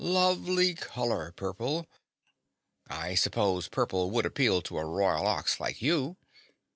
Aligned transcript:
Lovely 0.03 0.73
color, 0.73 1.31
purple!" 1.31 1.85
"I 2.87 3.13
suppose 3.13 3.67
purple 3.67 4.09
would 4.09 4.25
appeal 4.25 4.63
to 4.63 4.79
a 4.79 4.83
Royal 4.83 5.27
Ox 5.27 5.59
like 5.59 5.79
you." 5.79 6.17